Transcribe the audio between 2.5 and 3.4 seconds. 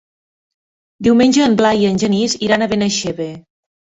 a Benaixeve.